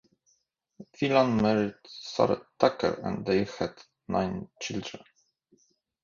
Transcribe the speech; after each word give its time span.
Wayland 0.99 1.39
married 1.43 1.75
Sarah 1.85 2.41
Tucker 2.57 2.99
and 3.03 3.23
they 3.23 3.43
had 3.43 3.77
nine 4.09 4.49
children. 4.59 5.03